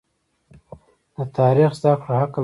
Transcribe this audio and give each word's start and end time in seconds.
د 1.15 1.17
تاریخ 1.37 1.69
زده 1.79 1.93
کړه 2.01 2.13
عقل 2.21 2.27
زیاتوي. 2.31 2.39